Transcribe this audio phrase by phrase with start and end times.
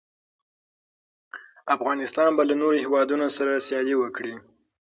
[1.75, 4.33] افغانستان به له نورو هېوادونو سره سیالي وکړي.